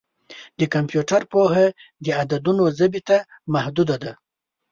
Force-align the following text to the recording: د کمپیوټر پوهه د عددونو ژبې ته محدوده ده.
د 0.59 0.61
کمپیوټر 0.73 1.21
پوهه 1.31 1.65
د 2.03 2.07
عددونو 2.19 2.65
ژبې 2.77 3.01
ته 3.09 3.17
محدوده 3.53 3.95
ده. 4.03 4.11